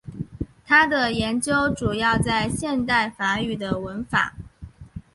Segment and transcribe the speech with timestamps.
[0.65, 4.33] 他的研究主要在现代法语的文法。